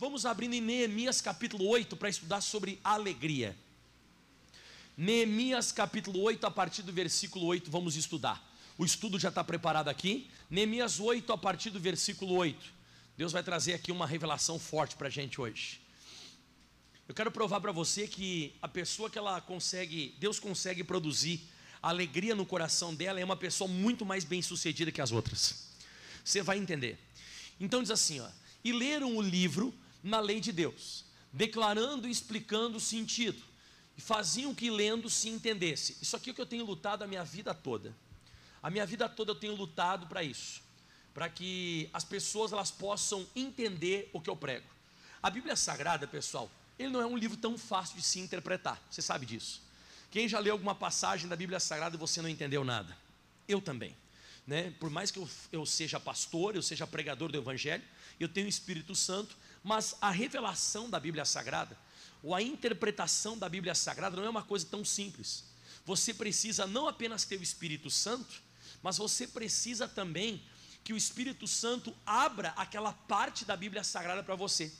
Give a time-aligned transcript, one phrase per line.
[0.00, 3.56] Vamos abrindo em Neemias capítulo 8 para estudar sobre alegria.
[4.96, 8.40] Neemias capítulo 8, a partir do versículo 8, vamos estudar.
[8.78, 10.30] O estudo já está preparado aqui.
[10.48, 12.72] Neemias 8, a partir do versículo 8.
[13.16, 15.80] Deus vai trazer aqui uma revelação forte para a gente hoje.
[17.08, 21.40] Eu quero provar para você que a pessoa que ela consegue, Deus consegue produzir
[21.82, 25.70] alegria no coração dela é uma pessoa muito mais bem sucedida que as outras.
[26.24, 27.00] Você vai entender.
[27.58, 28.28] Então diz assim, ó,
[28.62, 33.42] e leram o livro na lei de Deus, declarando e explicando o sentido,
[33.96, 35.96] e faziam que lendo se entendesse.
[36.00, 37.94] Isso aqui é o que eu tenho lutado a minha vida toda.
[38.62, 40.62] A minha vida toda eu tenho lutado para isso,
[41.12, 44.66] para que as pessoas elas possam entender o que eu prego.
[45.22, 48.80] A Bíblia Sagrada, pessoal, ele não é um livro tão fácil de se interpretar.
[48.88, 49.60] Você sabe disso.
[50.10, 52.96] Quem já leu alguma passagem da Bíblia Sagrada e você não entendeu nada?
[53.46, 53.96] Eu também.
[54.48, 54.72] Né?
[54.80, 57.84] Por mais que eu, eu seja pastor, eu seja pregador do Evangelho,
[58.18, 61.76] eu tenho o Espírito Santo, mas a revelação da Bíblia Sagrada,
[62.22, 65.44] ou a interpretação da Bíblia Sagrada, não é uma coisa tão simples.
[65.84, 68.42] Você precisa não apenas ter o Espírito Santo,
[68.82, 70.42] mas você precisa também
[70.82, 74.72] que o Espírito Santo abra aquela parte da Bíblia Sagrada para você.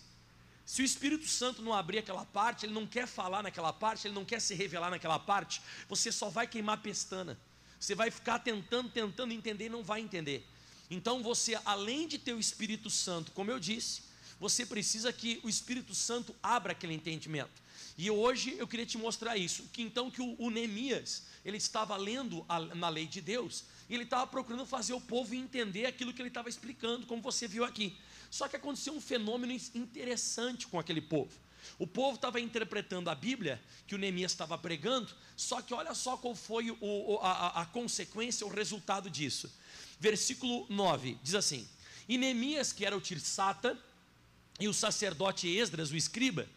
[0.65, 4.15] Se o Espírito Santo não abrir aquela parte, ele não quer falar naquela parte, ele
[4.15, 7.39] não quer se revelar naquela parte, você só vai queimar pestana.
[7.79, 10.47] Você vai ficar tentando, tentando entender e não vai entender.
[10.91, 14.03] Então você, além de ter o Espírito Santo, como eu disse,
[14.41, 17.63] você precisa que o Espírito Santo abra aquele entendimento.
[17.97, 21.97] E hoje eu queria te mostrar isso, que então que o, o Neemias, ele estava
[21.97, 26.13] lendo a, na lei de Deus, e ele estava procurando fazer o povo entender aquilo
[26.13, 27.97] que ele estava explicando, como você viu aqui.
[28.31, 31.33] Só que aconteceu um fenômeno interessante com aquele povo.
[31.79, 36.17] O povo estava interpretando a Bíblia que o Neemias estava pregando, só que olha só
[36.17, 39.53] qual foi o, a, a, consequência, o resultado disso.
[39.99, 41.69] Versículo 9 diz assim:
[42.09, 43.79] E Neemias, que era o Tirsata,
[44.61, 46.49] e o sacerdote Esdras, o escriba,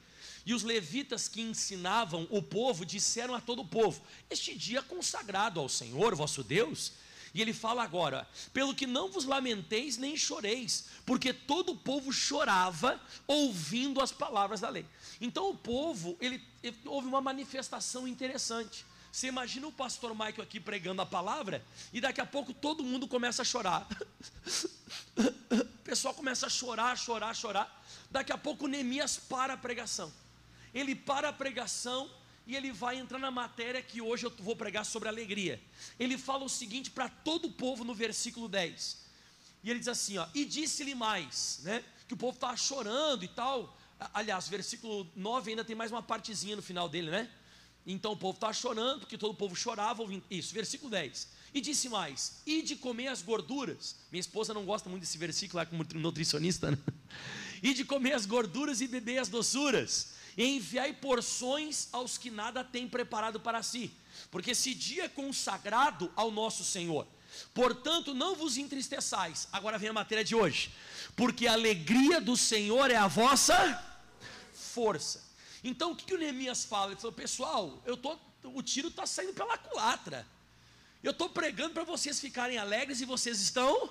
[0.45, 4.83] e os levitas que ensinavam o povo disseram a todo o povo: Este dia é
[4.83, 6.93] consagrado ao Senhor vosso Deus
[7.33, 12.11] e ele fala agora: pelo que não vos lamenteis nem choreis, porque todo o povo
[12.11, 14.85] chorava ouvindo as palavras da lei.
[15.19, 18.85] Então o povo, ele, ele houve uma manifestação interessante.
[19.11, 23.07] Você imagina o pastor Michael aqui pregando a palavra e daqui a pouco todo mundo
[23.07, 23.85] começa a chorar.
[25.17, 27.83] o pessoal começa a chorar, chorar, chorar.
[28.09, 30.11] Daqui a pouco Neemias para a pregação.
[30.73, 32.09] Ele para a pregação
[32.45, 35.61] e ele vai entrar na matéria que hoje eu vou pregar sobre alegria.
[35.99, 38.97] Ele fala o seguinte para todo o povo no versículo 10.
[39.63, 41.83] E ele diz assim, ó, e disse-lhe mais, né?
[42.07, 43.77] Que o povo estava chorando e tal.
[44.13, 47.29] Aliás, versículo 9 ainda tem mais uma partezinha no final dele, né?
[47.85, 50.23] Então o povo estava chorando, porque todo o povo chorava ouvindo.
[50.29, 51.27] Isso, versículo 10.
[51.53, 53.95] E disse mais: E de comer as gorduras.
[54.11, 56.77] Minha esposa não gosta muito desse versículo lá como nutricionista, né?
[57.63, 60.13] E de comer as gorduras e beber as doçuras
[60.45, 63.91] enviai porções aos que nada têm preparado para si,
[64.29, 67.07] porque esse dia é consagrado ao nosso Senhor.
[67.53, 69.47] Portanto, não vos entristeçais.
[69.51, 70.71] Agora vem a matéria de hoje.
[71.15, 73.55] Porque a alegria do Senhor é a vossa
[74.53, 75.23] força.
[75.63, 76.91] Então, o que, que o Neemias fala?
[76.91, 80.27] Ele falou: Pessoal, eu tô, o tiro está saindo pela culatra.
[81.03, 83.89] Eu estou pregando para vocês ficarem alegres e vocês estão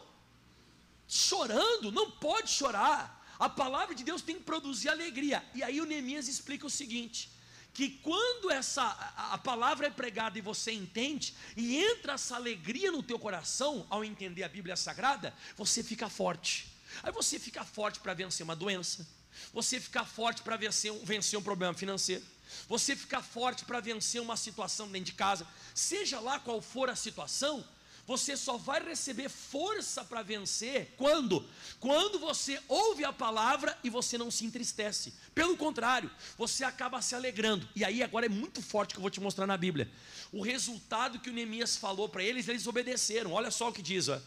[1.09, 1.91] chorando.
[1.91, 3.20] Não pode chorar.
[3.41, 5.43] A palavra de Deus tem que produzir alegria.
[5.55, 7.31] E aí o Neemias explica o seguinte:
[7.73, 8.83] que quando essa
[9.17, 14.05] a, palavra é pregada e você entende e entra essa alegria no teu coração ao
[14.05, 16.71] entender a Bíblia Sagrada, você fica forte.
[17.03, 19.09] Aí você fica forte para vencer uma doença.
[19.55, 22.23] Você fica forte para vencer, vencer um problema financeiro.
[22.69, 25.47] Você fica forte para vencer uma situação dentro de casa.
[25.75, 27.67] Seja lá qual for a situação,
[28.11, 31.49] você só vai receber força para vencer quando?
[31.79, 35.15] Quando você ouve a palavra e você não se entristece.
[35.33, 37.69] Pelo contrário, você acaba se alegrando.
[37.73, 39.89] E aí agora é muito forte que eu vou te mostrar na Bíblia.
[40.33, 43.31] O resultado que o Neemias falou para eles, eles obedeceram.
[43.31, 44.21] Olha só o que diz, ó.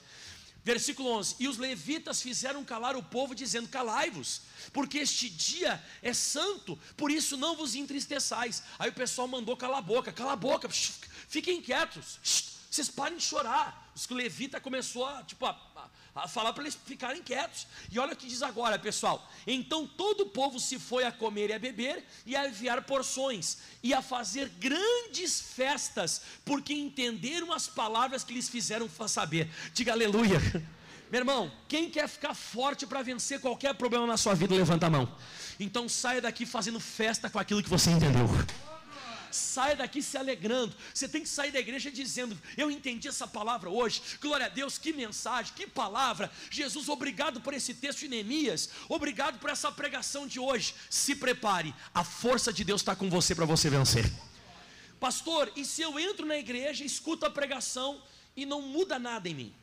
[0.63, 6.13] Versículo 11: E os levitas fizeram calar o povo, dizendo: Calai-vos, porque este dia é
[6.13, 8.63] santo, por isso não vos entristeçais.
[8.79, 10.69] Aí o pessoal mandou calar a boca, cala a boca,
[11.27, 12.17] fiquem quietos,
[12.73, 13.91] vocês parem de chorar.
[13.95, 15.55] Os levitas começou a, tipo, a,
[16.15, 17.67] a falar para eles ficarem quietos.
[17.91, 19.29] E olha o que diz agora, pessoal.
[19.45, 23.57] Então todo o povo se foi a comer e a beber, e a enviar porções,
[23.83, 29.47] e a fazer grandes festas, porque entenderam as palavras que lhes fizeram saber.
[29.73, 30.39] Diga aleluia.
[31.11, 34.89] Meu irmão, quem quer ficar forte para vencer qualquer problema na sua vida, levanta a
[34.89, 35.15] mão.
[35.59, 38.27] Então saia daqui fazendo festa com aquilo que você entendeu.
[39.33, 40.75] Saia daqui se alegrando.
[40.93, 44.01] Você tem que sair da igreja dizendo: Eu entendi essa palavra hoje.
[44.21, 46.31] Glória a Deus, que mensagem, que palavra.
[46.49, 48.69] Jesus, obrigado por esse texto de Neemias.
[48.87, 50.75] Obrigado por essa pregação de hoje.
[50.89, 54.11] Se prepare, a força de Deus está com você para você vencer.
[54.99, 58.01] Pastor, e se eu entro na igreja, escuto a pregação
[58.37, 59.55] e não muda nada em mim?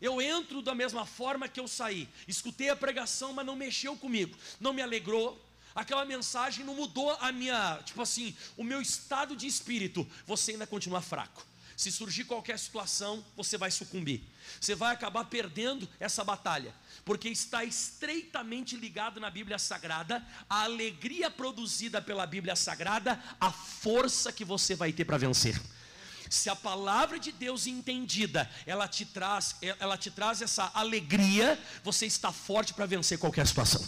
[0.00, 2.08] Eu entro da mesma forma que eu saí.
[2.26, 4.36] Escutei a pregação, mas não mexeu comigo.
[4.58, 5.38] Não me alegrou.
[5.74, 10.06] Aquela mensagem não mudou a minha, tipo assim, o meu estado de espírito.
[10.26, 11.46] Você ainda continua fraco.
[11.80, 14.22] Se surgir qualquer situação, você vai sucumbir.
[14.60, 16.74] Você vai acabar perdendo essa batalha,
[17.06, 24.30] porque está estreitamente ligado na Bíblia Sagrada a alegria produzida pela Bíblia Sagrada, a força
[24.30, 25.58] que você vai ter para vencer.
[26.28, 32.04] Se a palavra de Deus entendida, ela te traz, ela te traz essa alegria, você
[32.04, 33.82] está forte para vencer qualquer situação.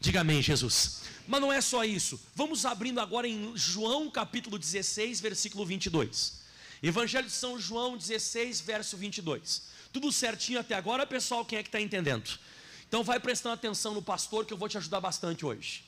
[0.00, 1.02] Diga amém, Jesus.
[1.26, 2.20] Mas não é só isso.
[2.34, 6.40] Vamos abrindo agora em João capítulo 16, versículo 22.
[6.82, 9.62] Evangelho de São João 16, verso 22.
[9.92, 11.44] Tudo certinho até agora, pessoal?
[11.44, 12.38] Quem é que está entendendo?
[12.86, 15.84] Então vai prestando atenção no pastor que eu vou te ajudar bastante hoje.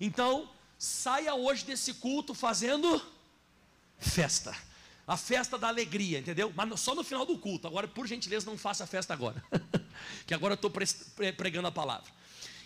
[0.00, 3.00] Então, saia hoje desse culto fazendo
[3.98, 4.54] festa
[5.06, 6.52] a festa da alegria, entendeu?
[6.54, 7.66] Mas só no final do culto.
[7.66, 9.42] Agora, por gentileza, não faça festa agora,
[10.26, 10.72] que agora eu estou
[11.36, 12.10] pregando a palavra.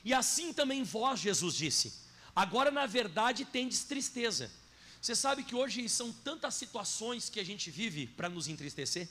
[0.05, 1.93] E assim também vós, Jesus disse,
[2.35, 4.51] agora na verdade tendes tristeza.
[5.01, 9.09] Você sabe que hoje são tantas situações que a gente vive para nos entristecer?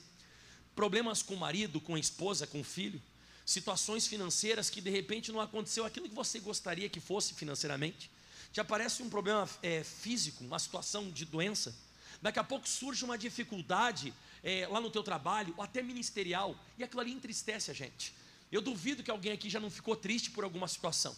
[0.74, 3.00] Problemas com o marido, com a esposa, com o filho,
[3.44, 8.10] situações financeiras que de repente não aconteceu aquilo que você gostaria que fosse financeiramente.
[8.52, 11.74] Te aparece um problema é, físico, uma situação de doença
[12.20, 16.84] Daqui a pouco surge uma dificuldade é, lá no teu trabalho, ou até ministerial, e
[16.84, 18.12] aquilo ali entristece a gente.
[18.50, 21.16] Eu duvido que alguém aqui já não ficou triste por alguma situação.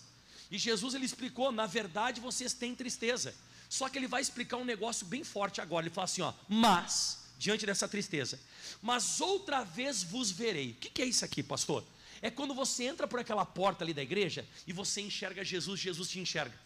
[0.51, 3.35] E Jesus ele explicou, na verdade vocês têm tristeza.
[3.69, 5.87] Só que ele vai explicar um negócio bem forte agora.
[5.87, 8.39] Ele fala assim, ó, mas diante dessa tristeza,
[8.81, 10.73] mas outra vez vos verei.
[10.73, 11.85] O que, que é isso aqui, pastor?
[12.21, 16.09] É quando você entra por aquela porta ali da igreja e você enxerga Jesus, Jesus
[16.09, 16.57] te enxerga.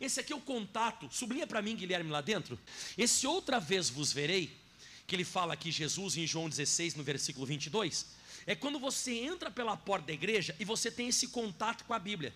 [0.00, 1.08] Esse aqui é o contato.
[1.12, 2.58] Sublinha para mim, Guilherme, lá dentro.
[2.96, 4.56] Esse outra vez vos verei,
[5.06, 8.06] que ele fala aqui, Jesus, em João 16, no versículo 22,
[8.46, 11.98] é quando você entra pela porta da igreja e você tem esse contato com a
[11.98, 12.34] Bíblia.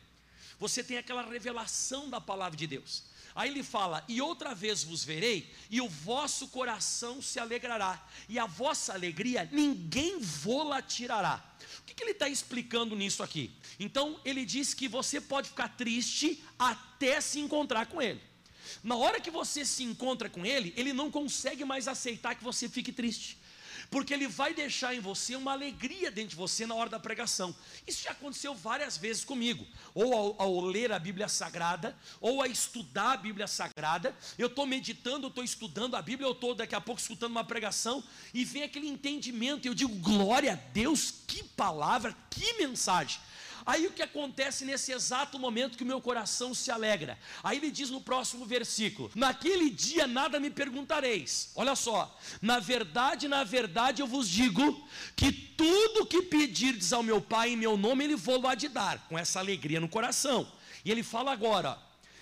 [0.58, 3.04] Você tem aquela revelação da palavra de Deus.
[3.34, 8.38] Aí ele fala: E outra vez vos verei, e o vosso coração se alegrará, e
[8.38, 11.44] a vossa alegria ninguém vô-la tirará.
[11.80, 13.50] O que, que ele está explicando nisso aqui?
[13.78, 18.20] Então ele diz que você pode ficar triste até se encontrar com ele.
[18.82, 22.68] Na hora que você se encontra com ele, ele não consegue mais aceitar que você
[22.68, 23.38] fique triste
[23.90, 27.54] porque ele vai deixar em você uma alegria dentro de você na hora da pregação.
[27.86, 32.48] Isso já aconteceu várias vezes comigo, ou ao, ao ler a Bíblia Sagrada, ou a
[32.48, 34.14] estudar a Bíblia Sagrada.
[34.38, 38.02] Eu estou meditando, estou estudando a Bíblia, eu estou daqui a pouco escutando uma pregação,
[38.32, 43.20] e vem aquele entendimento, e eu digo, glória a Deus, que palavra, que mensagem.
[43.66, 47.18] Aí o que acontece nesse exato momento que o meu coração se alegra?
[47.42, 51.50] Aí ele diz no próximo versículo: Naquele dia nada me perguntareis.
[51.56, 57.20] Olha só, na verdade, na verdade eu vos digo que tudo que pedirdes ao meu
[57.20, 60.46] Pai em meu nome, ele vou lá de dar, com essa alegria no coração.
[60.84, 61.76] E ele fala agora,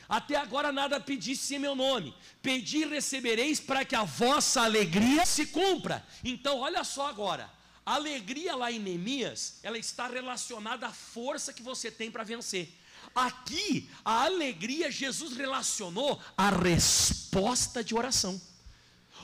[0.08, 2.14] até agora nada pedisse em meu nome.
[2.40, 6.02] Pedi e recebereis para que a vossa alegria se cumpra.
[6.24, 7.50] Então, olha só agora.
[7.84, 12.72] A alegria lá em Neemias, ela está relacionada à força que você tem para vencer.
[13.14, 18.40] Aqui, a alegria Jesus relacionou à resposta de oração.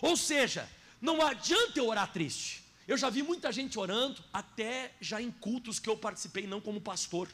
[0.02, 0.68] Ou seja,
[1.00, 2.62] não adianta eu orar triste.
[2.86, 6.80] Eu já vi muita gente orando, até já em cultos que eu participei, não como
[6.80, 7.28] pastor,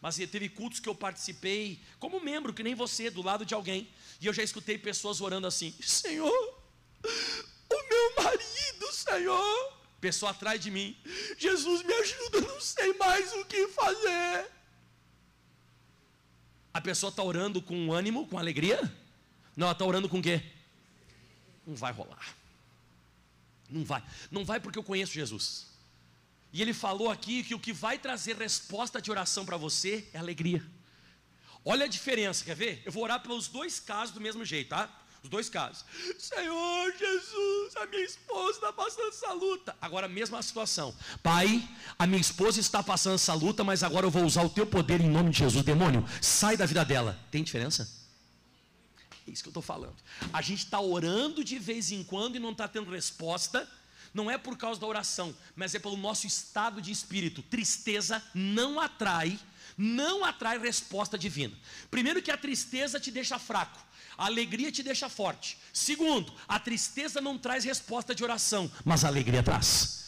[0.00, 3.88] mas teve cultos que eu participei como membro, que nem você, do lado de alguém,
[4.20, 6.32] e eu já escutei pessoas orando assim: Senhor,
[7.02, 9.49] o meu marido, Senhor,
[10.00, 10.96] pessoa atrás de mim.
[11.38, 14.50] Jesus me ajuda, não sei mais o que fazer.
[16.72, 18.80] A pessoa está orando com ânimo, com alegria?
[19.56, 20.42] Não, ela está orando com o quê?
[21.66, 22.34] Não vai rolar.
[23.68, 24.02] Não vai.
[24.30, 25.66] Não vai porque eu conheço Jesus.
[26.52, 30.18] E ele falou aqui que o que vai trazer resposta de oração para você é
[30.18, 30.64] alegria.
[31.64, 32.82] Olha a diferença, quer ver?
[32.84, 34.88] Eu vou orar pelos dois casos do mesmo jeito, tá?
[35.22, 35.84] Os dois casos.
[36.18, 39.76] Senhor Jesus, a minha esposa está passando essa luta.
[39.80, 40.94] Agora, mesma situação.
[41.22, 41.62] Pai,
[41.98, 45.00] a minha esposa está passando essa luta, mas agora eu vou usar o teu poder
[45.00, 45.62] em nome de Jesus.
[45.64, 47.18] Demônio, sai da vida dela.
[47.30, 48.00] Tem diferença?
[49.26, 49.96] É isso que eu estou falando.
[50.32, 53.68] A gente está orando de vez em quando e não está tendo resposta.
[54.12, 57.42] Não é por causa da oração, mas é pelo nosso estado de espírito.
[57.42, 59.38] Tristeza não atrai,
[59.76, 61.56] não atrai resposta divina.
[61.90, 63.78] Primeiro que a tristeza te deixa fraco,
[64.18, 65.56] a alegria te deixa forte.
[65.72, 70.00] Segundo, a tristeza não traz resposta de oração, mas a alegria traz.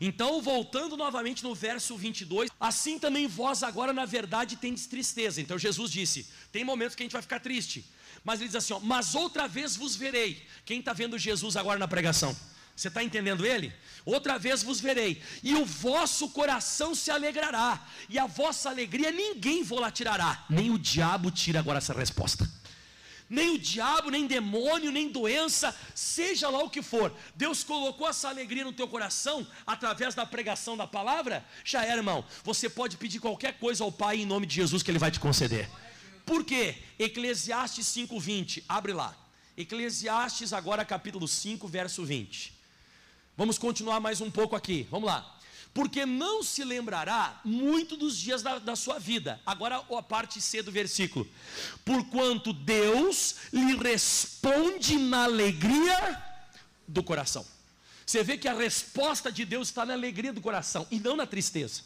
[0.00, 5.40] Então, voltando novamente no verso 22, assim também vós agora na verdade tendes tristeza.
[5.40, 7.84] Então Jesus disse: tem momentos que a gente vai ficar triste,
[8.24, 10.44] mas ele diz assim: ó, mas outra vez vos verei.
[10.64, 12.36] Quem está vendo Jesus agora na pregação?
[12.82, 13.72] Você está entendendo ele?
[14.04, 19.62] Outra vez vos verei, e o vosso coração se alegrará, e a vossa alegria ninguém
[19.62, 20.44] vos la tirará.
[20.50, 22.50] Nem o diabo tira agora essa resposta
[23.30, 28.28] nem o diabo, nem demônio, nem doença, seja lá o que for, Deus colocou essa
[28.28, 32.22] alegria no teu coração através da pregação da palavra, já era, irmão.
[32.44, 35.18] Você pode pedir qualquer coisa ao Pai em nome de Jesus que Ele vai te
[35.18, 35.66] conceder.
[36.26, 36.76] Por quê?
[36.98, 39.16] Eclesiastes 5:20, abre lá.
[39.56, 42.51] Eclesiastes agora capítulo 5, verso 20.
[43.36, 44.86] Vamos continuar mais um pouco aqui.
[44.90, 45.38] Vamos lá
[45.74, 49.40] porque não se lembrará muito dos dias da, da, sua vida.
[49.46, 51.26] Agora a parte C do versículo.
[51.84, 56.22] Porquanto Deus lhe responde na alegria
[56.86, 57.46] do coração.
[58.04, 61.26] Você vê que a resposta de Deus está na alegria do coração e não na
[61.26, 61.82] tristeza.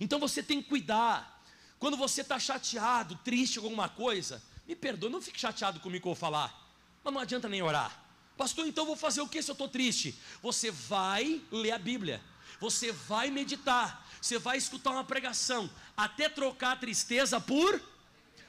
[0.00, 1.44] Então você tem que cuidar.
[1.78, 6.08] Quando você está chateado, triste com alguma coisa, me perdoe, não fique chateado comigo que
[6.08, 6.68] eu vou falar.
[7.04, 7.99] Mas não adianta nem orar.
[8.40, 10.18] Pastor, então vou fazer o que se eu estou triste?
[10.42, 12.20] Você vai ler a Bíblia
[12.60, 17.82] você vai meditar, você vai escutar uma pregação, até trocar a tristeza por.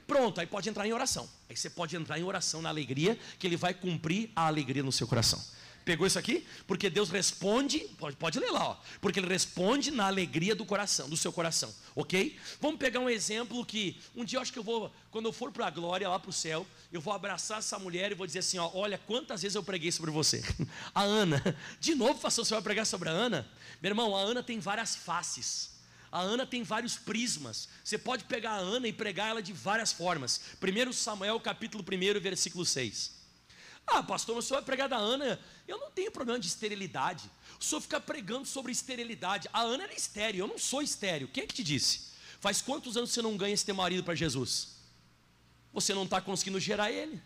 [0.06, 1.30] Pronto, aí pode entrar em oração.
[1.50, 4.92] Aí você pode entrar em oração na alegria, que Ele vai cumprir a alegria no
[4.92, 5.42] seu coração.
[5.84, 6.46] Pegou isso aqui?
[6.68, 11.10] Porque Deus responde, pode, pode ler lá, ó, porque Ele responde na alegria do coração,
[11.10, 12.38] do seu coração, ok?
[12.60, 15.52] Vamos pegar um exemplo que um dia eu acho que eu vou, quando eu for
[15.52, 18.40] para a glória, lá para o céu, eu vou abraçar essa mulher e vou dizer
[18.40, 20.44] assim: ó, olha quantas vezes eu preguei sobre você.
[20.94, 23.50] a Ana, de novo, pastor, você vai pregar sobre a Ana?
[23.82, 25.72] Meu irmão, a Ana tem várias faces.
[26.12, 27.70] A Ana tem vários prismas.
[27.84, 30.42] Você pode pegar a Ana e pregar ela de várias formas.
[30.62, 33.21] 1 Samuel, capítulo 1, versículo 6.
[33.86, 35.40] Ah, pastor, o senhor vai pregar da Ana.
[35.68, 37.30] Eu não tenho problema de esterilidade.
[37.60, 39.50] O senhor fica pregando sobre esterilidade.
[39.52, 41.28] A Ana era estéreo, eu não sou estéreo.
[41.28, 42.12] Quem é que te disse?
[42.40, 44.76] Faz quantos anos você não ganha esse teu marido para Jesus?
[45.74, 47.22] Você não está conseguindo gerar ele.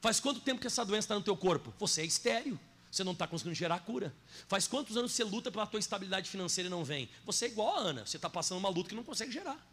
[0.00, 1.72] Faz quanto tempo que essa doença está no teu corpo?
[1.78, 2.58] Você é estéreo.
[2.90, 4.14] Você não está conseguindo gerar cura.
[4.48, 7.08] Faz quantos anos você luta pela tua estabilidade financeira e não vem?
[7.24, 8.06] Você é igual a Ana.
[8.06, 9.64] Você está passando uma luta que não consegue gerar.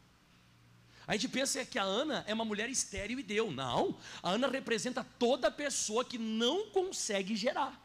[1.07, 3.49] A gente pensa que a Ana é uma mulher estéril e deu.
[3.49, 3.97] Não.
[4.21, 7.81] A Ana representa toda pessoa que não consegue gerar.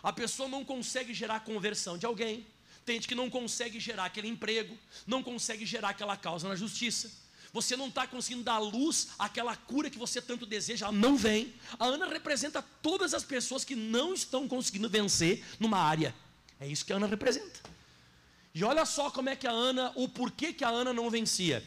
[0.00, 2.46] A pessoa não consegue gerar a conversão de alguém.
[2.84, 4.76] Tem gente que não consegue gerar aquele emprego,
[5.06, 7.10] não consegue gerar aquela causa na justiça.
[7.52, 11.52] Você não está conseguindo dar luz àquela cura que você tanto deseja, ela não vem.
[11.78, 16.14] A Ana representa todas as pessoas que não estão conseguindo vencer numa área.
[16.58, 17.60] É isso que a Ana representa.
[18.54, 21.62] E olha só como é que a Ana, o porquê que a Ana não vencia.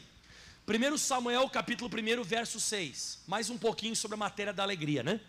[0.68, 3.20] 1 Samuel capítulo 1, verso 6.
[3.28, 5.22] Mais um pouquinho sobre a matéria da alegria, né?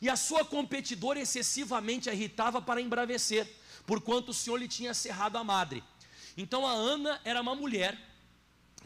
[0.00, 3.52] E a sua competidora excessivamente a irritava para embravecer,
[3.84, 5.82] porquanto o Senhor lhe tinha cerrado a madre.
[6.36, 7.98] Então a Ana era uma mulher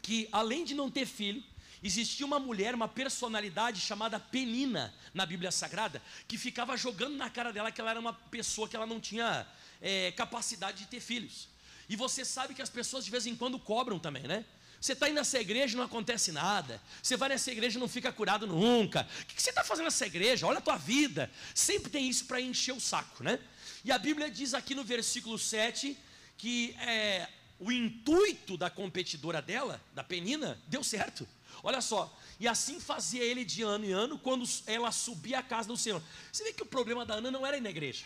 [0.00, 1.44] que, além de não ter filho,
[1.82, 7.52] existia uma mulher, uma personalidade chamada Penina na Bíblia Sagrada, que ficava jogando na cara
[7.52, 9.46] dela que ela era uma pessoa que ela não tinha
[9.78, 11.50] é, capacidade de ter filhos.
[11.86, 14.46] E você sabe que as pessoas de vez em quando cobram também, né?
[14.82, 16.82] Você está indo nessa igreja e não acontece nada.
[17.00, 19.08] Você vai nessa igreja e não fica curado nunca.
[19.20, 20.44] O que você está fazendo nessa igreja?
[20.44, 21.30] Olha a tua vida.
[21.54, 23.38] Sempre tem isso para encher o saco, né?
[23.84, 25.96] E a Bíblia diz aqui no versículo 7
[26.36, 27.28] que é,
[27.60, 31.28] o intuito da competidora dela, da Penina, deu certo.
[31.62, 35.68] Olha só, e assim fazia ele de ano em ano, quando ela subia à casa
[35.68, 36.02] do Senhor.
[36.32, 38.04] Você vê que o problema da Ana não era ir na igreja,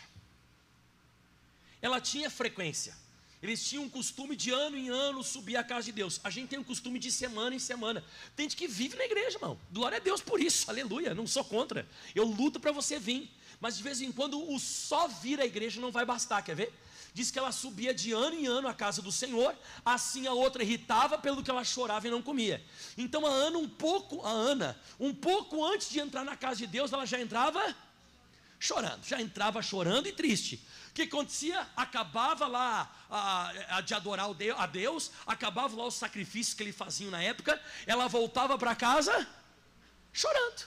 [1.81, 2.95] ela tinha frequência.
[3.41, 6.19] Eles tinham um costume de ano em ano subir à casa de Deus.
[6.23, 8.03] A gente tem um costume de semana em semana.
[8.35, 9.59] Tem gente que vive na igreja, irmão.
[9.71, 11.13] Glória a Deus por isso, aleluia.
[11.13, 11.87] Não sou contra.
[12.15, 13.29] Eu luto para você vir.
[13.59, 16.73] Mas de vez em quando o só vir à igreja não vai bastar, quer ver?
[17.13, 20.61] Diz que ela subia de ano em ano à casa do Senhor, assim a outra
[20.61, 22.63] irritava pelo que ela chorava e não comia.
[22.95, 26.67] Então a Ana, um pouco, a Ana, um pouco antes de entrar na casa de
[26.67, 27.75] Deus, ela já entrava
[28.59, 30.65] chorando, já entrava chorando e triste
[30.97, 31.67] que acontecia?
[31.75, 37.11] Acabava lá a, a de adorar a Deus, acabava lá os sacrifícios que ele fazia
[37.11, 39.27] na época, ela voltava para casa
[40.11, 40.65] chorando.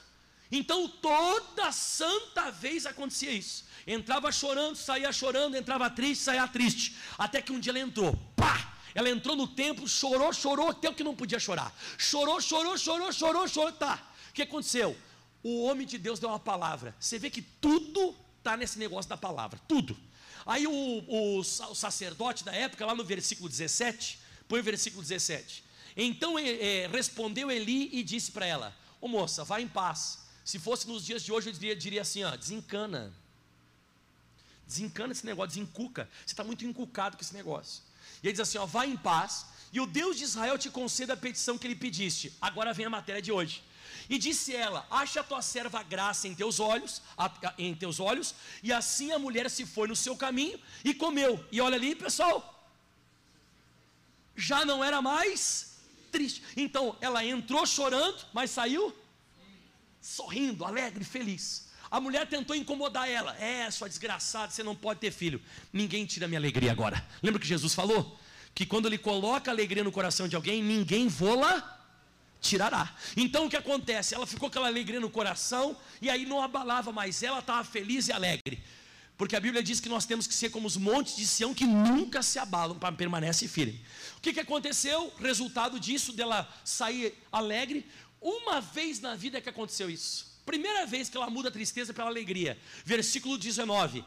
[0.53, 3.65] Então toda santa vez acontecia isso.
[3.85, 6.97] Entrava chorando, saía chorando, entrava triste, saía triste.
[7.19, 8.75] Até que um dia ela entrou, pá!
[8.95, 11.75] Ela entrou no templo, chorou, chorou até o que não podia chorar.
[11.99, 14.01] Chorou, chorou, chorou, chorou, chorou, tá.
[14.31, 14.97] O que aconteceu?
[15.43, 16.95] O homem de Deus deu uma palavra.
[16.99, 19.97] Você vê que tudo está nesse negócio da palavra, tudo.
[20.45, 24.19] Aí o, o, o sacerdote da época, lá no versículo 17,
[24.49, 25.65] põe o versículo 17.
[25.97, 30.19] Então é, respondeu Eli e disse para ela: Ô moça, vá em paz.
[30.45, 33.13] Se fosse nos dias de hoje, eu diria, diria assim: ó, desencana.
[34.67, 36.09] Desencana esse negócio, desencuca.
[36.25, 37.83] Você está muito encucado com esse negócio.
[38.23, 41.15] E ele diz assim: ó, vá em paz, e o Deus de Israel te conceda
[41.15, 42.33] a petição que lhe pediste.
[42.41, 43.63] Agora vem a matéria de hoje.
[44.11, 47.01] E disse ela: Acha a tua serva graça em teus olhos,
[47.57, 51.43] em teus olhos, e assim a mulher se foi no seu caminho e comeu.
[51.53, 52.69] E olha ali, pessoal,
[54.35, 55.77] já não era mais
[56.11, 56.43] triste.
[56.57, 58.93] Então ela entrou chorando, mas saiu
[60.01, 61.69] sorrindo, alegre, feliz.
[61.89, 63.37] A mulher tentou incomodar ela.
[63.37, 65.41] É, sua desgraçada, você não pode ter filho.
[65.73, 67.07] Ninguém tira minha alegria agora.
[67.23, 68.19] Lembra que Jesus falou?
[68.53, 71.80] Que quando ele coloca alegria no coração de alguém, ninguém voa
[72.41, 72.95] tirará.
[73.17, 74.15] Então o que acontece?
[74.15, 77.23] Ela ficou com aquela alegria no coração e aí não abalava mais.
[77.23, 78.63] Ela estava feliz e alegre.
[79.17, 81.67] Porque a Bíblia diz que nós temos que ser como os montes de Sião que
[81.67, 83.79] nunca se abalam, para permanecer firme.
[84.17, 85.13] O que, que aconteceu?
[85.21, 87.87] Resultado disso, dela sair alegre.
[88.19, 90.41] Uma vez na vida que aconteceu isso.
[90.47, 92.59] Primeira vez que ela muda a tristeza pela alegria.
[92.83, 94.03] Versículo 19.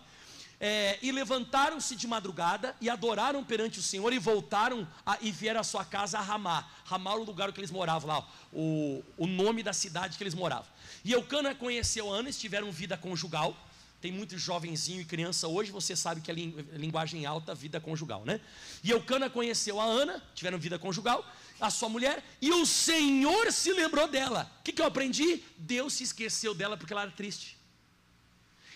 [0.65, 5.59] É, e levantaram-se de madrugada e adoraram perante o Senhor e voltaram a, e vieram
[5.59, 6.65] à sua casa a Ramá.
[6.85, 10.33] Ramá era o lugar que eles moravam lá, o, o nome da cidade que eles
[10.33, 10.71] moravam.
[11.03, 13.53] E Eucana conheceu Ana, tiveram vida conjugal
[13.99, 18.41] tem muito jovenzinho e criança hoje, você sabe que é linguagem alta, vida conjugal, né?
[18.83, 21.25] E Eucana conheceu a Ana, tiveram vida conjugal,
[21.57, 24.51] a sua mulher, e o Senhor se lembrou dela.
[24.59, 25.41] O que, que eu aprendi?
[25.57, 27.57] Deus se esqueceu dela porque ela era triste.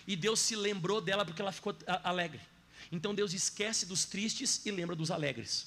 [0.08, 2.40] E Deus se lembrou dela porque ela ficou alegre.
[2.90, 5.66] Então Deus esquece dos tristes e lembra dos alegres.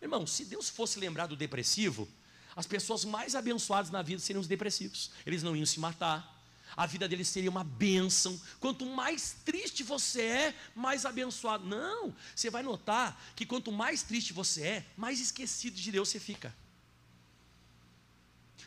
[0.00, 2.08] Irmão, se Deus fosse lembrar do depressivo,
[2.54, 5.10] as pessoas mais abençoadas na vida seriam os depressivos.
[5.26, 6.40] Eles não iam se matar,
[6.76, 8.40] a vida dele seria uma bênção.
[8.60, 11.66] Quanto mais triste você é, mais abençoado.
[11.66, 16.20] Não, você vai notar que quanto mais triste você é, mais esquecido de Deus você
[16.20, 16.54] fica.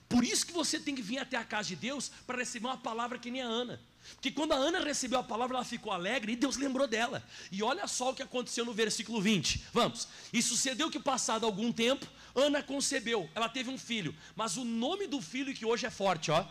[0.10, 2.77] Por isso que você tem que vir até a casa de Deus para receber uma
[2.77, 3.81] palavra que nem a Ana.
[4.13, 7.24] Porque quando a Ana recebeu a palavra, ela ficou alegre e Deus lembrou dela.
[7.51, 9.65] E olha só o que aconteceu no versículo 20.
[9.74, 10.07] Vamos.
[10.31, 13.29] E sucedeu que, passado algum tempo, Ana concebeu.
[13.35, 14.15] Ela teve um filho.
[14.35, 16.45] Mas o nome do filho, que hoje é forte, ó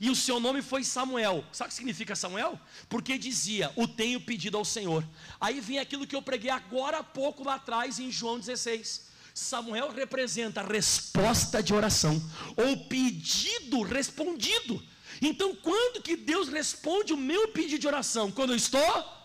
[0.00, 1.44] e o seu nome foi Samuel.
[1.52, 2.58] Sabe o que significa Samuel?
[2.88, 5.04] Porque dizia: O tenho pedido ao Senhor.
[5.40, 9.08] Aí vem aquilo que eu preguei agora há pouco lá atrás em João 16.
[9.34, 12.20] Samuel representa a resposta de oração,
[12.56, 14.82] ou pedido respondido.
[15.20, 18.30] Então, quando que Deus responde o meu pedido de oração?
[18.30, 19.18] Quando eu estou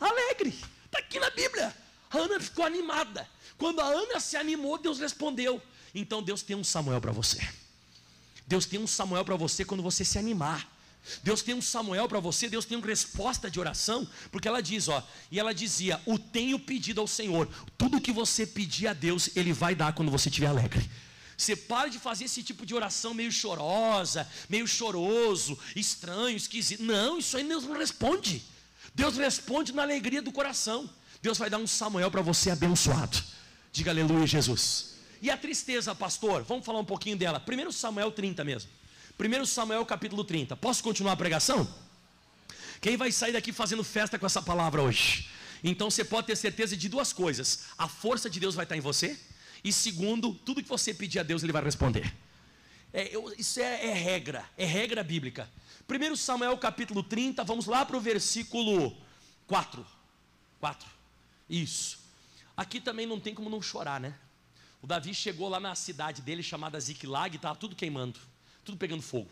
[0.00, 0.50] alegre.
[0.86, 1.74] Está aqui na Bíblia.
[2.10, 3.28] A Ana ficou animada.
[3.56, 5.60] Quando a Ana se animou, Deus respondeu.
[5.94, 7.40] Então, Deus tem um Samuel para você.
[8.46, 10.70] Deus tem um Samuel para você quando você se animar.
[11.22, 14.86] Deus tem um Samuel para você, Deus tem uma resposta de oração, porque ela diz,
[14.86, 17.48] ó, e ela dizia: "O tenho pedido ao Senhor.
[17.76, 20.88] Tudo que você pedir a Deus, ele vai dar quando você estiver alegre."
[21.36, 26.82] Você para de fazer esse tipo de oração meio chorosa, meio choroso, estranho, esquisito.
[26.82, 28.42] Não, isso aí Deus não responde.
[28.94, 30.88] Deus responde na alegria do coração.
[31.22, 33.22] Deus vai dar um Samuel para você abençoado.
[33.72, 34.92] Diga aleluia, Jesus.
[35.20, 36.42] E a tristeza, pastor?
[36.42, 37.40] Vamos falar um pouquinho dela.
[37.40, 38.70] 1 Samuel 30 mesmo.
[39.18, 40.56] 1 Samuel capítulo 30.
[40.56, 41.72] Posso continuar a pregação?
[42.80, 45.28] Quem vai sair daqui fazendo festa com essa palavra hoje?
[45.62, 48.80] Então você pode ter certeza de duas coisas: a força de Deus vai estar em
[48.80, 49.18] você,
[49.64, 52.12] e segundo, tudo que você pedir a Deus, Ele vai responder.
[52.92, 55.48] É, eu, isso é, é, regra, é regra bíblica.
[55.88, 58.96] 1 Samuel capítulo 30, vamos lá para o versículo
[59.46, 59.86] 4.
[60.60, 60.88] 4.
[61.48, 61.98] Isso.
[62.56, 64.14] Aqui também não tem como não chorar, né?
[64.82, 68.18] O Davi chegou lá na cidade dele chamada Ziklag, estava tudo queimando,
[68.64, 69.30] tudo pegando fogo.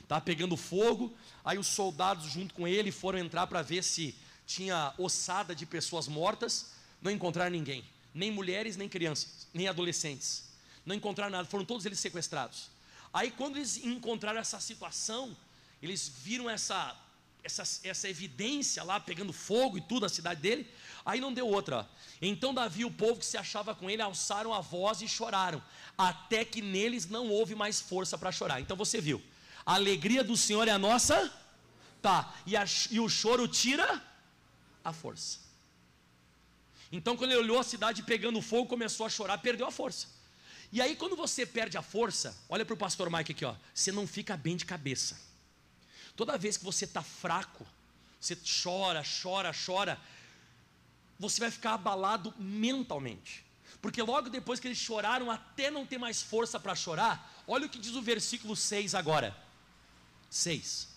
[0.00, 4.14] Estava pegando fogo, aí os soldados junto com ele foram entrar para ver se
[4.46, 7.82] tinha ossada de pessoas mortas, não encontraram ninguém,
[8.14, 10.44] nem mulheres, nem crianças, nem adolescentes.
[10.86, 12.70] Não encontraram nada, foram todos eles sequestrados.
[13.12, 15.36] Aí quando eles encontraram essa situação,
[15.82, 16.96] eles viram essa
[17.44, 20.66] essa, essa evidência lá pegando fogo e tudo, a cidade dele,
[21.04, 21.86] aí não deu outra.
[22.20, 25.62] Então Davi e o povo que se achava com ele alçaram a voz e choraram,
[25.96, 28.60] até que neles não houve mais força para chorar.
[28.60, 29.22] Então você viu,
[29.66, 31.30] a alegria do Senhor é a nossa,
[32.00, 34.02] tá, e, a, e o choro tira
[34.82, 35.43] a força.
[36.96, 40.06] Então quando ele olhou a cidade pegando fogo, começou a chorar, perdeu a força.
[40.70, 43.90] E aí quando você perde a força, olha para o pastor Mike aqui, ó, você
[43.90, 45.20] não fica bem de cabeça.
[46.14, 47.66] Toda vez que você está fraco,
[48.20, 50.00] você chora, chora, chora,
[51.18, 53.44] você vai ficar abalado mentalmente.
[53.82, 57.68] Porque logo depois que eles choraram, até não ter mais força para chorar, olha o
[57.68, 59.36] que diz o versículo 6 agora.
[60.30, 60.93] 6.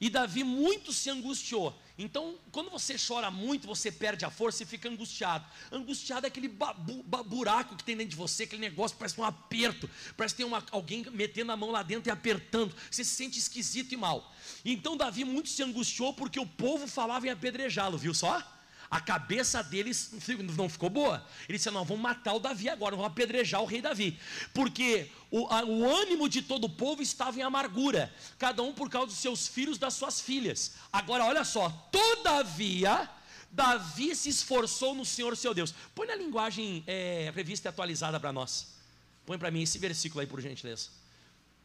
[0.00, 1.76] E Davi muito se angustiou.
[1.98, 5.46] Então, quando você chora muito, você perde a força e fica angustiado.
[5.72, 9.88] Angustiado é aquele babu, buraco que tem dentro de você, aquele negócio parece um aperto,
[10.14, 12.74] parece que tem uma, alguém metendo a mão lá dentro e apertando.
[12.90, 14.34] Você se sente esquisito e mal.
[14.64, 18.55] Então, Davi muito se angustiou porque o povo falava em apedrejá-lo, viu só?
[18.90, 20.12] A cabeça deles
[20.56, 21.26] não ficou boa.
[21.48, 24.18] Ele disse: Não, vamos matar o Davi agora, vamos apedrejar o rei Davi.
[24.54, 28.88] Porque o, a, o ânimo de todo o povo estava em amargura, cada um por
[28.88, 30.74] causa dos seus filhos, das suas filhas.
[30.92, 33.10] Agora, olha só: todavia,
[33.50, 35.74] Davi se esforçou no Senhor seu Deus.
[35.94, 38.76] Põe na linguagem é, revista atualizada para nós.
[39.24, 40.90] Põe para mim esse versículo aí, por gentileza.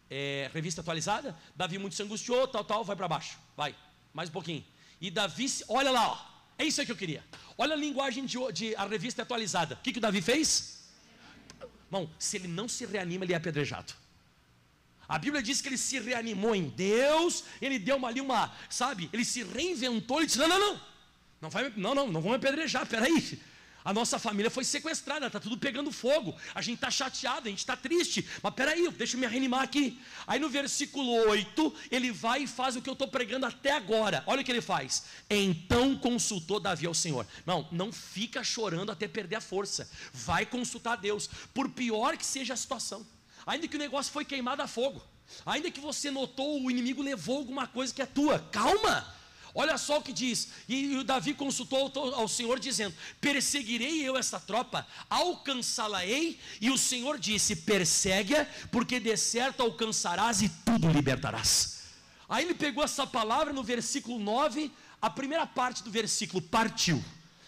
[0.09, 1.37] É, revista atualizada.
[1.55, 3.37] Davi muito se angustiou, tal, tal, vai para baixo.
[3.55, 3.75] Vai,
[4.13, 4.65] mais um pouquinho.
[4.99, 6.30] E Davi, olha lá, ó.
[6.61, 7.23] É isso que eu queria.
[7.57, 9.73] Olha a linguagem de, de a revista atualizada.
[9.73, 10.79] O que, que o Davi fez?
[11.87, 13.91] Irmão, se ele não se reanima, ele é apedrejado.
[15.09, 19.09] A Bíblia diz que ele se reanimou em Deus, ele deu uma, ali uma, sabe,
[19.11, 20.81] ele se reinventou, ele disse: não, não, não,
[21.41, 23.41] não, vai, não, não, não vamos apedrejar, peraí.
[23.83, 26.35] A nossa família foi sequestrada, está tudo pegando fogo.
[26.53, 28.27] A gente está chateado, a gente está triste.
[28.41, 29.99] Mas peraí, deixa eu me reanimar aqui.
[30.27, 34.23] Aí no versículo 8, ele vai e faz o que eu estou pregando até agora.
[34.27, 35.03] Olha o que ele faz.
[35.29, 37.25] Então consultou Davi ao Senhor.
[37.45, 39.89] Não, não fica chorando até perder a força.
[40.13, 41.29] Vai consultar Deus.
[41.53, 43.05] Por pior que seja a situação.
[43.45, 45.01] Ainda que o negócio foi queimado a fogo.
[45.45, 48.37] Ainda que você notou o inimigo levou alguma coisa que é tua.
[48.51, 49.20] Calma
[49.53, 50.47] Olha só o que diz.
[50.67, 56.39] E o Davi consultou ao Senhor, dizendo: Perseguirei eu essa tropa, alcançá-la-ei.
[56.59, 61.81] E o Senhor disse: Persegue-a, porque de certo alcançarás e tudo libertarás.
[62.29, 67.03] Aí ele pegou essa palavra no versículo 9, a primeira parte do versículo, partiu.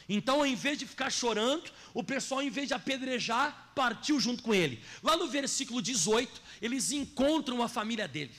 [0.10, 4.54] Então, ao invés de ficar chorando, o pessoal, em vez de apedrejar, partiu junto com
[4.54, 4.84] ele.
[5.02, 8.34] Lá no versículo 18, eles encontram a família dele.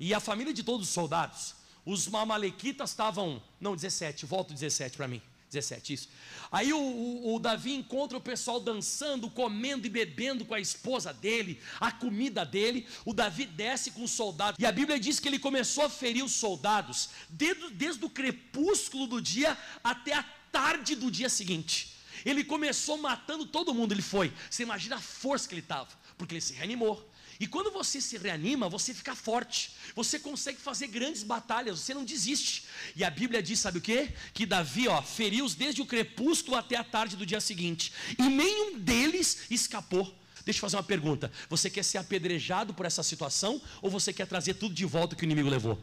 [0.00, 1.57] E a família de todos os soldados
[1.88, 3.42] os mamalequitas estavam.
[3.58, 5.22] Não, 17, volta 17 para mim.
[5.50, 6.08] 17, isso.
[6.52, 11.14] Aí o, o, o, Davi encontra o pessoal dançando, comendo e bebendo com a esposa
[11.14, 12.86] dele, a comida dele.
[13.06, 14.60] O Davi desce com os soldados.
[14.60, 19.06] E a Bíblia diz que ele começou a ferir os soldados desde, desde o crepúsculo
[19.06, 20.22] do dia até a
[20.52, 21.94] tarde do dia seguinte.
[22.22, 23.92] Ele começou matando todo mundo.
[23.92, 24.30] Ele foi.
[24.50, 27.07] Você imagina a força que ele estava, porque ele se reanimou.
[27.40, 29.72] E quando você se reanima, você fica forte.
[29.94, 32.64] Você consegue fazer grandes batalhas, você não desiste.
[32.96, 34.08] E a Bíblia diz, sabe o que?
[34.34, 37.92] Que Davi, ó, feriu-os desde o crepúsculo até a tarde do dia seguinte.
[38.18, 40.12] E nenhum deles escapou.
[40.44, 41.30] Deixa eu fazer uma pergunta.
[41.48, 45.22] Você quer ser apedrejado por essa situação ou você quer trazer tudo de volta que
[45.22, 45.78] o inimigo levou?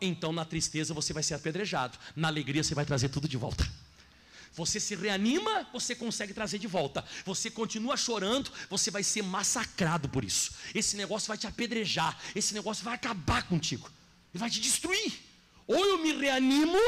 [0.00, 3.66] Então, na tristeza você vai ser apedrejado, na alegria você vai trazer tudo de volta.
[4.52, 7.04] Você se reanima, você consegue trazer de volta.
[7.24, 10.52] Você continua chorando, você vai ser massacrado por isso.
[10.74, 13.90] Esse negócio vai te apedrejar, esse negócio vai acabar contigo.
[14.32, 15.12] Ele vai te destruir.
[15.66, 16.78] Ou eu me reanimo,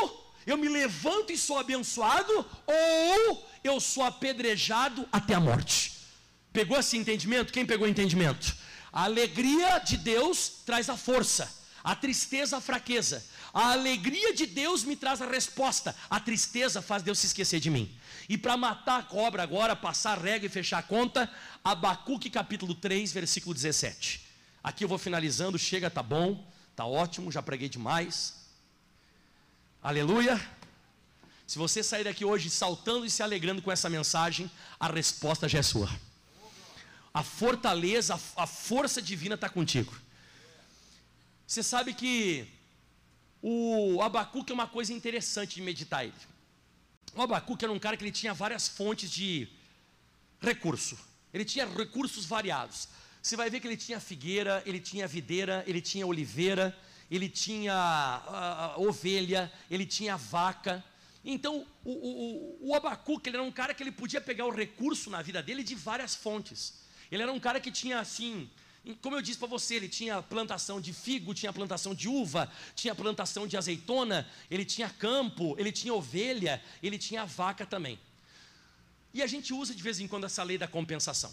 [0.45, 2.33] eu me levanto e sou abençoado,
[2.67, 5.93] ou eu sou apedrejado até a morte.
[6.53, 7.53] Pegou esse entendimento?
[7.53, 8.57] Quem pegou o entendimento?
[8.93, 11.51] A alegria de Deus traz a força,
[11.83, 13.25] a tristeza a fraqueza.
[13.53, 15.95] A alegria de Deus me traz a resposta.
[16.09, 17.95] A tristeza faz Deus se esquecer de mim.
[18.29, 21.31] E para matar a cobra agora, passar a regra e fechar a conta,
[21.63, 24.27] Abacuque capítulo 3, versículo 17.
[24.65, 28.37] Aqui eu vou finalizando, chega, tá bom, tá ótimo, já preguei demais.
[29.83, 30.41] Aleluia.
[31.47, 35.59] Se você sair daqui hoje saltando e se alegrando com essa mensagem, a resposta já
[35.59, 35.91] é sua.
[37.13, 39.95] A fortaleza, a força divina está contigo.
[41.47, 42.49] Você sabe que
[43.43, 46.15] o Abacuque é uma coisa interessante de meditar ele.
[47.15, 49.49] O Abacuque era um cara que ele tinha várias fontes de
[50.41, 50.97] recurso.
[51.35, 52.89] Ele tinha recursos variados.
[53.21, 56.77] Você vai ver que ele tinha figueira, ele tinha videira, ele tinha oliveira,
[57.11, 60.83] ele tinha uh, ovelha, ele tinha vaca.
[61.25, 65.11] Então, o, o, o Abacuque ele era um cara que ele podia pegar o recurso
[65.11, 66.81] na vida dele de várias fontes.
[67.11, 68.49] Ele era um cara que tinha, assim,
[69.01, 72.95] como eu disse para você, ele tinha plantação de figo, tinha plantação de uva, tinha
[72.95, 77.99] plantação de azeitona, ele tinha campo, ele tinha ovelha, ele tinha vaca também.
[79.15, 81.33] E a gente usa de vez em quando essa lei da compensação.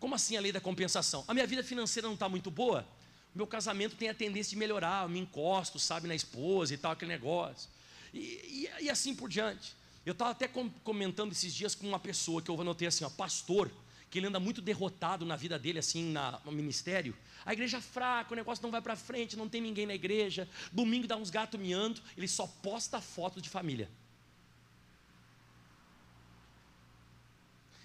[0.00, 1.24] Como assim a lei da compensação?
[1.28, 2.84] A minha vida financeira não está muito boa,
[3.32, 6.90] meu casamento tem a tendência de melhorar, eu me encosto, sabe, na esposa e tal,
[6.90, 7.70] aquele negócio.
[8.12, 9.76] E, e, e assim por diante.
[10.04, 10.48] Eu estava até
[10.82, 13.70] comentando esses dias com uma pessoa que eu anotei assim, ó, pastor
[14.10, 17.16] que ele anda muito derrotado na vida dele, assim, na, no ministério.
[17.46, 20.48] A igreja é fraca, o negócio não vai para frente, não tem ninguém na igreja.
[20.72, 23.88] Domingo dá uns gatos miando, ele só posta foto de família.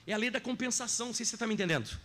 [0.07, 1.95] É a lei da compensação, não sei se você está me entendendo.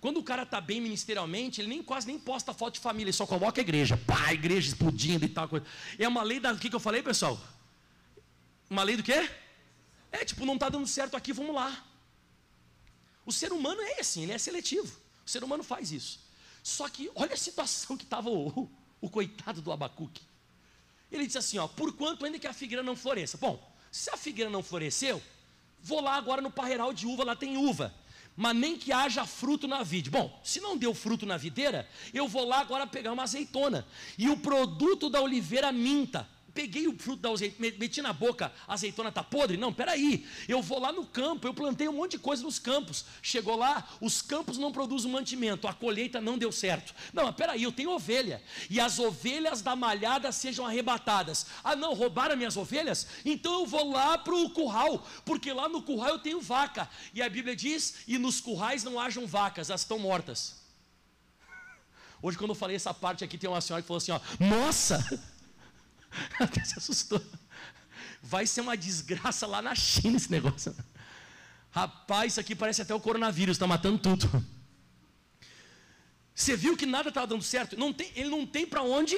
[0.00, 3.16] Quando o cara está bem ministerialmente, ele nem quase nem posta foto de família, ele
[3.16, 3.96] só coloca a igreja.
[3.96, 5.48] Pá, a igreja explodindo e tal.
[5.48, 5.64] Coisa.
[5.96, 6.52] É uma lei da.
[6.52, 7.40] O que, que eu falei, pessoal?
[8.68, 9.30] Uma lei do quê?
[10.10, 11.84] É tipo, não está dando certo aqui, vamos lá.
[13.24, 15.00] O ser humano é assim, ele é seletivo.
[15.24, 16.20] O ser humano faz isso.
[16.62, 20.22] Só que olha a situação que estava o, o, coitado do Abacuque.
[21.10, 23.36] Ele disse assim: ó, por quanto ainda que a figueira não floresça?
[23.36, 25.22] Bom, se a figueira não floresceu,
[25.80, 27.94] vou lá agora no parreiral de uva, lá tem uva.
[28.34, 30.08] Mas nem que haja fruto na vide.
[30.08, 33.86] Bom, se não deu fruto na videira, eu vou lá agora pegar uma azeitona.
[34.16, 38.74] E o produto da oliveira minta peguei o fruto da azeitona, meti na boca, a
[38.74, 39.56] azeitona está podre?
[39.56, 43.04] Não, peraí, eu vou lá no campo, eu plantei um monte de coisa nos campos.
[43.20, 46.94] Chegou lá, os campos não produzem mantimento, a colheita não deu certo.
[47.12, 51.46] Não, mas peraí, eu tenho ovelha, e as ovelhas da malhada sejam arrebatadas.
[51.62, 53.06] Ah, não, roubaram minhas ovelhas?
[53.24, 56.88] Então eu vou lá para o curral, porque lá no curral eu tenho vaca.
[57.14, 60.62] E a Bíblia diz: e nos currais não hajam vacas, elas estão mortas.
[62.22, 65.31] Hoje, quando eu falei essa parte aqui, tem uma senhora que falou assim: ó, nossa!
[66.38, 67.22] Até se assustou.
[68.22, 70.74] Vai ser uma desgraça lá na China esse negócio.
[71.70, 74.44] Rapaz, isso aqui parece até o coronavírus, está matando tudo.
[76.34, 77.78] Você viu que nada estava dando certo?
[77.78, 79.16] Não tem, ele não tem para onde?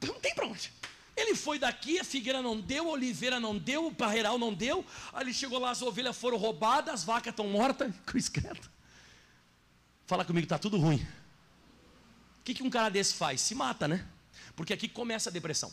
[0.00, 0.72] Não tem para onde.
[1.16, 4.84] Ele foi daqui, a figueira não deu, a oliveira não deu, o parreiral não deu.
[5.12, 7.92] Aí ele chegou lá, as ovelhas foram roubadas, as vacas estão mortas.
[8.06, 8.70] Cruz credo.
[10.06, 11.06] Fala comigo, está tudo ruim.
[12.40, 13.40] O que, que um cara desse faz?
[13.40, 14.06] Se mata, né?
[14.56, 15.72] Porque aqui começa a depressão.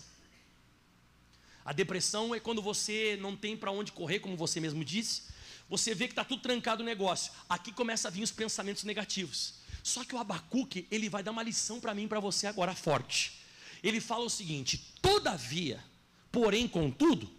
[1.63, 5.23] A depressão é quando você não tem para onde correr, como você mesmo disse.
[5.69, 7.31] Você vê que está tudo trancado o negócio.
[7.47, 9.55] Aqui começa a vir os pensamentos negativos.
[9.83, 12.73] Só que o Abacuque, ele vai dar uma lição para mim e para você agora
[12.73, 13.39] forte.
[13.83, 15.83] Ele fala o seguinte: Todavia,
[16.31, 17.29] porém, contudo,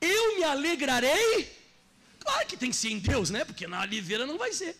[0.00, 1.52] eu me alegrarei.
[2.18, 3.44] Claro que tem que ser em Deus, né?
[3.44, 4.76] Porque na oliveira não vai ser.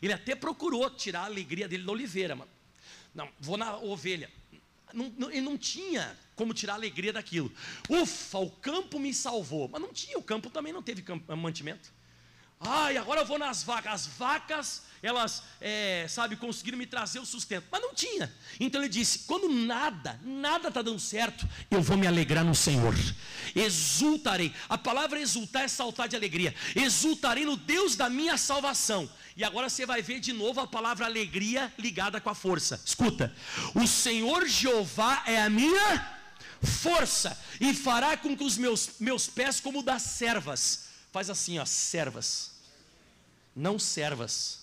[0.00, 2.50] Ele até procurou tirar a alegria dele da oliveira, mano.
[3.14, 4.30] Não, vou na ovelha.
[4.92, 7.52] Não, não, ele não tinha como tirar a alegria daquilo.
[7.88, 9.68] Ufa, o campo me salvou.
[9.68, 11.04] Mas não tinha, o campo também não teve
[11.36, 11.92] mantimento.
[12.62, 13.92] Ai, agora eu vou nas vacas.
[13.92, 17.64] As vacas, elas, é, sabe, conseguiram me trazer o sustento.
[17.72, 18.30] Mas não tinha.
[18.60, 22.94] Então ele disse: quando nada, nada está dando certo, eu vou me alegrar no Senhor.
[23.56, 24.54] Exultarei.
[24.68, 26.54] A palavra exultar é saltar de alegria.
[26.76, 29.10] Exultarei no Deus da minha salvação.
[29.34, 32.78] E agora você vai ver de novo a palavra alegria ligada com a força.
[32.84, 33.34] Escuta:
[33.74, 36.18] o Senhor Jeová é a minha
[36.62, 40.90] força e fará com que os meus, meus pés como das servas.
[41.10, 42.49] Faz assim, ó, servas
[43.54, 44.60] não servas.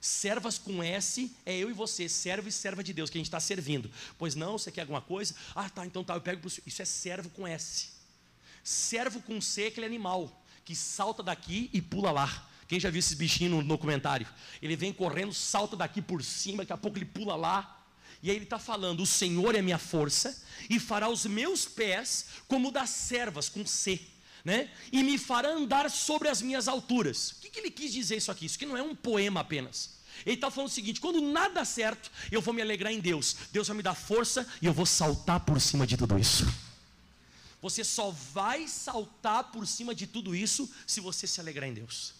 [0.00, 3.28] Servas com S é eu e você, servo e serva de Deus, que a gente
[3.28, 3.88] está servindo.
[4.18, 5.34] Pois não, você quer alguma coisa?
[5.54, 7.90] Ah, tá, então tá, eu pego pro Isso é servo com S.
[8.64, 12.48] Servo com C é aquele animal que salta daqui e pula lá.
[12.66, 14.26] Quem já viu esses bichinhos no documentário?
[14.60, 17.84] Ele vem correndo, salta daqui por cima, daqui a pouco ele pula lá.
[18.22, 22.26] E aí ele está falando: O Senhor é minha força e fará os meus pés
[22.48, 24.00] como das servas, com C
[24.44, 24.70] né?
[24.90, 27.32] E me fará andar sobre as minhas alturas.
[27.32, 28.46] O que, que ele quis dizer isso aqui?
[28.46, 29.90] Isso que não é um poema apenas.
[30.24, 33.36] Ele está falando o seguinte: quando nada dá certo, eu vou me alegrar em Deus.
[33.52, 36.46] Deus vai me dar força e eu vou saltar por cima de tudo isso.
[37.60, 42.12] Você só vai saltar por cima de tudo isso se você se alegrar em Deus.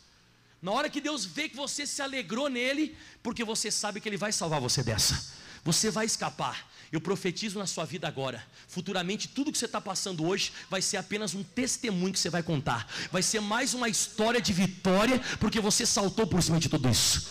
[0.63, 4.17] Na hora que Deus vê que você se alegrou nele, porque você sabe que Ele
[4.17, 6.71] vai salvar você dessa, você vai escapar.
[6.93, 8.45] Eu profetizo na sua vida agora.
[8.69, 12.43] Futuramente, tudo que você está passando hoje vai ser apenas um testemunho que você vai
[12.43, 12.87] contar.
[13.11, 17.31] Vai ser mais uma história de vitória, porque você saltou por cima de tudo isso.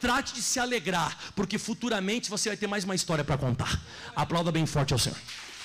[0.00, 3.82] Trate de se alegrar, porque futuramente você vai ter mais uma história para contar.
[4.14, 5.18] Aplauda bem forte ao Senhor.